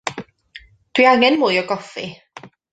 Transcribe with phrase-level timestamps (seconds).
[0.95, 2.11] Dw i angen mwy o goffi.